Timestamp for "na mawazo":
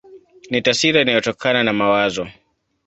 1.63-2.27